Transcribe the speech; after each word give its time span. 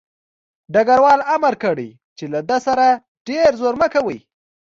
ډګروال 0.73 1.19
امر 1.35 1.53
کړی 1.63 1.89
چې 2.17 2.25
له 2.33 2.39
ده 2.49 2.57
سره 2.67 2.85
ډېر 3.27 3.49
زور 3.61 3.75
مه 3.81 3.87
کوئ 3.93 4.19